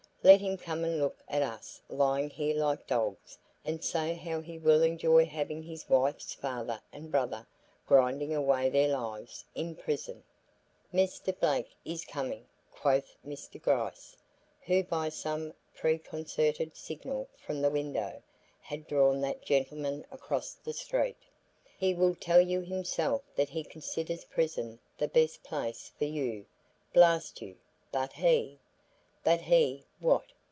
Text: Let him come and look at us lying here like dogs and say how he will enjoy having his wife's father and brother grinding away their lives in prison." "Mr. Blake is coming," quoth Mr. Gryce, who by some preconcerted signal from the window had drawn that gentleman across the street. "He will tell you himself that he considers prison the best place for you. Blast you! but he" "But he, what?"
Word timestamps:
Let 0.23 0.39
him 0.39 0.55
come 0.55 0.83
and 0.83 0.99
look 0.99 1.17
at 1.27 1.41
us 1.41 1.81
lying 1.89 2.29
here 2.29 2.55
like 2.55 2.85
dogs 2.85 3.39
and 3.65 3.83
say 3.83 4.13
how 4.13 4.39
he 4.39 4.59
will 4.59 4.83
enjoy 4.83 5.25
having 5.25 5.63
his 5.63 5.89
wife's 5.89 6.35
father 6.35 6.79
and 6.93 7.09
brother 7.09 7.47
grinding 7.87 8.31
away 8.31 8.69
their 8.69 8.89
lives 8.89 9.43
in 9.55 9.75
prison." 9.75 10.23
"Mr. 10.93 11.35
Blake 11.39 11.73
is 11.83 12.05
coming," 12.05 12.45
quoth 12.71 13.15
Mr. 13.25 13.59
Gryce, 13.59 14.15
who 14.61 14.83
by 14.83 15.09
some 15.09 15.55
preconcerted 15.73 16.77
signal 16.77 17.27
from 17.35 17.63
the 17.63 17.71
window 17.71 18.21
had 18.61 18.85
drawn 18.85 19.21
that 19.21 19.41
gentleman 19.41 20.05
across 20.11 20.53
the 20.53 20.73
street. 20.73 21.17
"He 21.79 21.95
will 21.95 22.13
tell 22.13 22.41
you 22.41 22.61
himself 22.61 23.23
that 23.35 23.49
he 23.49 23.63
considers 23.63 24.23
prison 24.25 24.77
the 24.99 25.07
best 25.07 25.41
place 25.41 25.91
for 25.97 26.05
you. 26.05 26.45
Blast 26.93 27.41
you! 27.41 27.57
but 27.91 28.13
he" 28.13 28.59
"But 29.23 29.41
he, 29.41 29.85
what?" 29.99 30.23